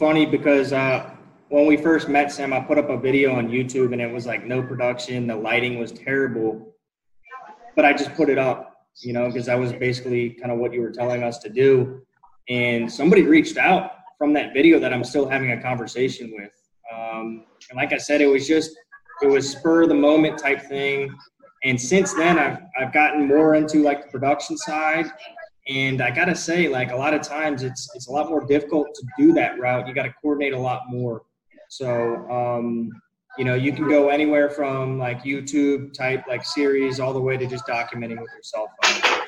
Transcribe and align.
funny 0.00 0.24
because 0.24 0.72
uh, 0.72 1.10
when 1.50 1.66
we 1.66 1.76
first 1.76 2.08
met 2.08 2.32
Sam, 2.32 2.54
I 2.54 2.60
put 2.60 2.78
up 2.78 2.88
a 2.88 2.96
video 2.96 3.34
on 3.34 3.48
YouTube 3.48 3.92
and 3.92 4.00
it 4.00 4.10
was 4.10 4.24
like 4.24 4.46
no 4.46 4.62
production, 4.62 5.26
the 5.26 5.36
lighting 5.36 5.78
was 5.78 5.92
terrible, 5.92 6.74
but 7.76 7.84
I 7.84 7.92
just 7.92 8.14
put 8.14 8.30
it 8.30 8.38
up, 8.38 8.86
you 9.02 9.12
know, 9.12 9.26
because 9.26 9.44
that 9.46 9.58
was 9.58 9.74
basically 9.74 10.30
kind 10.30 10.50
of 10.50 10.58
what 10.58 10.72
you 10.72 10.80
were 10.80 10.90
telling 10.90 11.22
us 11.22 11.38
to 11.40 11.50
do. 11.50 12.00
And 12.48 12.90
somebody 12.90 13.22
reached 13.22 13.58
out 13.58 13.92
from 14.16 14.32
that 14.32 14.54
video 14.54 14.80
that 14.80 14.94
I'm 14.94 15.04
still 15.04 15.28
having 15.28 15.52
a 15.52 15.60
conversation 15.60 16.32
with. 16.34 16.50
Um, 16.90 17.44
and 17.68 17.76
like 17.76 17.92
I 17.92 17.98
said, 17.98 18.22
it 18.22 18.26
was 18.26 18.48
just 18.48 18.70
it 19.22 19.26
was 19.26 19.50
spur 19.50 19.82
of 19.82 19.90
the 19.90 19.94
moment 19.94 20.38
type 20.38 20.62
thing. 20.62 21.14
And 21.62 21.78
since 21.78 22.14
then, 22.14 22.38
I've 22.38 22.58
I've 22.78 22.92
gotten 22.94 23.28
more 23.28 23.54
into 23.54 23.82
like 23.82 24.04
the 24.04 24.08
production 24.08 24.56
side. 24.56 25.10
And 25.68 26.00
I 26.00 26.10
gotta 26.10 26.34
say, 26.34 26.68
like 26.68 26.90
a 26.90 26.96
lot 26.96 27.14
of 27.14 27.22
times, 27.22 27.62
it's 27.62 27.88
it's 27.94 28.08
a 28.08 28.12
lot 28.12 28.28
more 28.28 28.44
difficult 28.44 28.88
to 28.94 29.06
do 29.18 29.32
that 29.34 29.58
route. 29.60 29.86
You 29.86 29.94
got 29.94 30.04
to 30.04 30.14
coordinate 30.20 30.52
a 30.54 30.58
lot 30.58 30.82
more. 30.88 31.22
So, 31.68 32.28
um, 32.30 32.90
you 33.38 33.44
know, 33.44 33.54
you 33.54 33.72
can 33.72 33.88
go 33.88 34.08
anywhere 34.08 34.50
from 34.50 34.98
like 34.98 35.22
YouTube 35.22 35.92
type 35.92 36.24
like 36.26 36.44
series 36.44 36.98
all 36.98 37.12
the 37.12 37.20
way 37.20 37.36
to 37.36 37.46
just 37.46 37.66
documenting 37.66 38.20
with 38.20 38.30
your 38.32 38.42
cell 38.42 38.68
phone. 38.82 39.20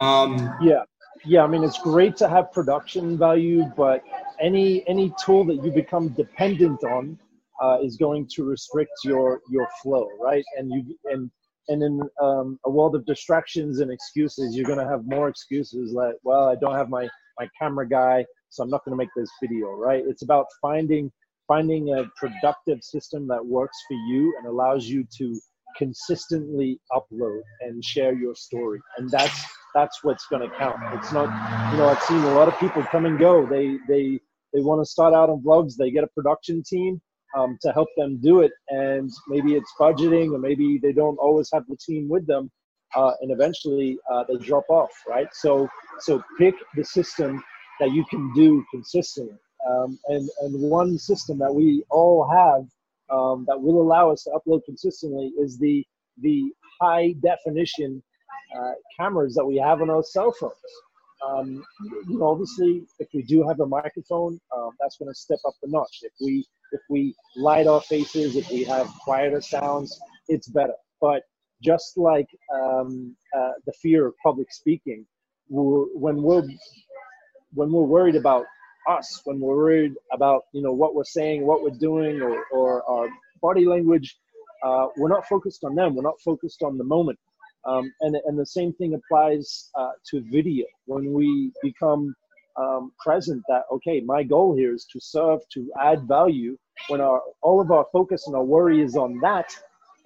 Um, 0.00 0.54
yeah, 0.60 0.82
yeah. 1.24 1.44
I 1.44 1.46
mean, 1.46 1.62
it's 1.62 1.78
great 1.78 2.16
to 2.16 2.28
have 2.28 2.50
production 2.50 3.16
value, 3.16 3.64
but 3.76 4.02
any 4.40 4.86
any 4.88 5.14
tool 5.24 5.44
that 5.44 5.62
you 5.64 5.70
become 5.70 6.08
dependent 6.08 6.82
on 6.82 7.18
uh, 7.62 7.78
is 7.80 7.96
going 7.96 8.26
to 8.34 8.44
restrict 8.44 8.92
your 9.04 9.40
your 9.48 9.68
flow, 9.82 10.08
right? 10.20 10.44
And 10.58 10.72
you 10.72 10.98
and 11.04 11.30
and 11.68 11.82
in 11.82 12.00
um, 12.20 12.58
a 12.64 12.70
world 12.70 12.94
of 12.94 13.06
distractions 13.06 13.80
and 13.80 13.90
excuses, 13.90 14.56
you're 14.56 14.66
going 14.66 14.78
to 14.78 14.88
have 14.88 15.06
more 15.06 15.28
excuses 15.28 15.92
like, 15.92 16.14
well, 16.22 16.48
I 16.48 16.56
don't 16.56 16.74
have 16.74 16.88
my 16.88 17.08
my 17.38 17.48
camera 17.58 17.88
guy, 17.88 18.24
so 18.50 18.62
I'm 18.62 18.70
not 18.70 18.84
going 18.84 18.92
to 18.92 18.96
make 18.96 19.08
this 19.16 19.30
video, 19.42 19.70
right? 19.72 20.02
It's 20.06 20.22
about 20.22 20.46
finding 20.60 21.10
finding 21.48 21.94
a 21.94 22.04
productive 22.16 22.82
system 22.82 23.26
that 23.28 23.44
works 23.44 23.76
for 23.88 23.94
you 23.94 24.34
and 24.38 24.46
allows 24.46 24.86
you 24.86 25.04
to 25.18 25.38
consistently 25.76 26.78
upload 26.92 27.40
and 27.60 27.84
share 27.84 28.14
your 28.14 28.34
story. 28.34 28.80
And 28.98 29.10
that's 29.10 29.44
that's 29.74 30.02
what's 30.02 30.26
going 30.26 30.48
to 30.48 30.56
count. 30.56 30.76
It's 30.94 31.12
not 31.12 31.28
you 31.72 31.78
know 31.78 31.88
i've 31.88 32.02
seen 32.02 32.18
a 32.18 32.34
lot 32.34 32.48
of 32.48 32.58
people 32.58 32.82
come 32.84 33.06
and 33.06 33.18
go. 33.18 33.46
They 33.46 33.76
they 33.88 34.20
they 34.52 34.60
want 34.60 34.82
to 34.82 34.90
start 34.90 35.14
out 35.14 35.30
on 35.30 35.42
vlogs. 35.42 35.74
They 35.76 35.90
get 35.90 36.04
a 36.04 36.08
production 36.08 36.62
team 36.62 37.00
um, 37.34 37.58
to 37.62 37.72
help 37.72 37.88
them 37.96 38.18
do 38.22 38.40
it 38.40 38.52
and 38.68 39.10
maybe 39.28 39.54
it's 39.54 39.72
budgeting 39.80 40.32
or 40.32 40.38
maybe 40.38 40.78
they 40.82 40.92
don't 40.92 41.16
always 41.16 41.48
have 41.52 41.64
the 41.68 41.76
team 41.76 42.08
with 42.08 42.26
them 42.26 42.50
uh, 42.94 43.12
and 43.20 43.30
eventually 43.30 43.98
uh, 44.12 44.24
they 44.28 44.36
drop 44.36 44.64
off 44.68 44.90
right 45.08 45.28
so 45.32 45.68
so 46.00 46.22
pick 46.38 46.54
the 46.76 46.84
system 46.84 47.42
that 47.80 47.92
you 47.92 48.04
can 48.10 48.32
do 48.34 48.64
consistently 48.70 49.38
um, 49.68 49.98
and, 50.08 50.28
and 50.40 50.60
one 50.60 50.98
system 50.98 51.38
that 51.38 51.54
we 51.54 51.84
all 51.90 52.28
have 52.28 52.66
um, 53.10 53.44
that 53.46 53.60
will 53.60 53.80
allow 53.80 54.10
us 54.10 54.24
to 54.24 54.30
upload 54.30 54.64
consistently 54.64 55.32
is 55.38 55.58
the, 55.58 55.84
the 56.20 56.50
high 56.80 57.14
definition 57.22 58.02
uh, 58.58 58.72
cameras 58.98 59.34
that 59.34 59.44
we 59.44 59.56
have 59.56 59.82
on 59.82 59.90
our 59.90 60.02
cell 60.02 60.32
phones. 60.32 60.54
Um, 61.26 61.64
you 62.08 62.18
know, 62.18 62.26
obviously, 62.26 62.82
if 62.98 63.08
we 63.14 63.22
do 63.22 63.46
have 63.46 63.60
a 63.60 63.66
microphone, 63.66 64.40
um, 64.56 64.70
that's 64.80 64.96
going 64.96 65.08
to 65.08 65.14
step 65.14 65.38
up 65.46 65.54
the 65.62 65.68
notch. 65.70 66.00
If 66.02 66.12
we 66.20 66.44
if 66.72 66.80
we 66.90 67.14
light 67.36 67.66
our 67.66 67.80
faces, 67.82 68.36
if 68.36 68.50
we 68.50 68.64
have 68.64 68.88
quieter 69.04 69.40
sounds, 69.40 69.98
it's 70.28 70.48
better. 70.48 70.74
But 71.00 71.22
just 71.62 71.96
like 71.96 72.28
um, 72.54 73.16
uh, 73.36 73.52
the 73.66 73.72
fear 73.80 74.06
of 74.06 74.14
public 74.22 74.52
speaking, 74.52 75.06
we're, 75.48 75.84
when 75.94 76.22
we're 76.22 76.44
when 77.54 77.70
we're 77.70 77.82
worried 77.82 78.16
about 78.16 78.46
us 78.88 79.20
when 79.24 79.38
we're 79.40 79.56
worried 79.56 79.92
about 80.12 80.42
you 80.52 80.62
know 80.62 80.72
what 80.72 80.94
we're 80.94 81.04
saying, 81.04 81.46
what 81.46 81.62
we're 81.62 81.78
doing, 81.78 82.20
or, 82.20 82.44
or 82.52 82.82
our 82.90 83.08
body 83.40 83.64
language. 83.64 84.16
Uh, 84.64 84.86
we're 84.96 85.08
not 85.08 85.26
focused 85.26 85.64
on 85.64 85.74
them. 85.74 85.94
We're 85.94 86.02
not 86.02 86.20
focused 86.24 86.62
on 86.62 86.78
the 86.78 86.84
moment. 86.84 87.18
Um, 87.64 87.92
and 88.00 88.16
and 88.26 88.38
the 88.38 88.46
same 88.46 88.72
thing 88.74 88.94
applies 88.94 89.70
uh, 89.76 89.90
to 90.10 90.22
video. 90.30 90.66
When 90.86 91.12
we 91.12 91.52
become 91.62 92.14
um, 92.56 92.92
present, 92.98 93.42
that 93.48 93.62
okay, 93.72 94.00
my 94.00 94.22
goal 94.22 94.56
here 94.56 94.74
is 94.74 94.86
to 94.92 95.00
serve, 95.00 95.40
to 95.54 95.70
add 95.80 96.06
value. 96.06 96.56
When 96.88 97.00
our 97.00 97.20
all 97.42 97.60
of 97.60 97.70
our 97.70 97.86
focus 97.92 98.26
and 98.26 98.36
our 98.36 98.44
worry 98.44 98.82
is 98.82 98.96
on 98.96 99.18
that, 99.20 99.54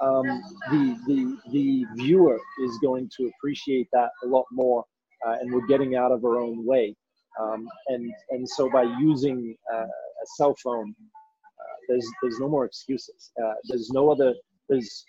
um, 0.00 0.24
the 0.70 0.96
the 1.06 1.36
the 1.52 1.84
viewer 1.96 2.38
is 2.64 2.78
going 2.82 3.10
to 3.16 3.30
appreciate 3.36 3.88
that 3.92 4.10
a 4.24 4.26
lot 4.26 4.44
more, 4.52 4.84
uh, 5.26 5.36
and 5.40 5.52
we're 5.52 5.66
getting 5.66 5.96
out 5.96 6.12
of 6.12 6.24
our 6.24 6.38
own 6.38 6.64
way. 6.64 6.94
Um, 7.40 7.68
and 7.88 8.12
and 8.30 8.48
so 8.48 8.70
by 8.70 8.82
using 9.00 9.56
uh, 9.72 9.84
a 9.84 10.26
cell 10.36 10.54
phone, 10.62 10.94
uh, 11.00 11.76
there's 11.88 12.06
there's 12.22 12.38
no 12.38 12.48
more 12.48 12.64
excuses. 12.64 13.32
Uh, 13.42 13.54
there's 13.68 13.90
no 13.90 14.10
other. 14.10 14.34
There's 14.68 15.04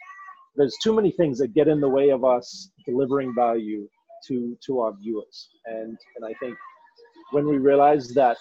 there's 0.55 0.75
too 0.81 0.93
many 0.93 1.11
things 1.11 1.37
that 1.39 1.53
get 1.53 1.67
in 1.67 1.79
the 1.79 1.89
way 1.89 2.09
of 2.09 2.25
us 2.25 2.71
delivering 2.85 3.33
value 3.35 3.87
to 4.27 4.57
to 4.65 4.79
our 4.79 4.93
viewers. 4.93 5.49
And 5.65 5.97
and 6.15 6.25
I 6.25 6.33
think 6.39 6.57
when 7.31 7.47
we 7.47 7.57
realize 7.57 8.09
that 8.09 8.37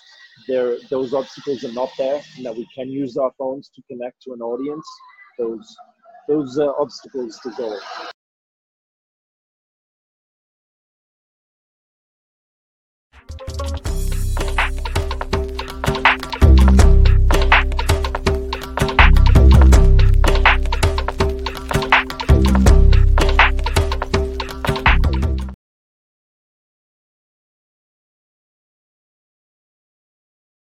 there 0.46 0.76
those 0.90 1.14
obstacles 1.14 1.64
are 1.64 1.72
not 1.72 1.90
there 1.98 2.22
and 2.36 2.44
that 2.44 2.54
we 2.54 2.68
can 2.74 2.88
use 2.90 3.16
our 3.16 3.32
phones 3.38 3.70
to 3.74 3.82
connect 3.90 4.22
to 4.22 4.32
an 4.32 4.40
audience, 4.40 4.86
those 5.38 5.76
those 6.28 6.58
uh, 6.58 6.70
obstacles 6.78 7.38
dissolve. 7.42 7.80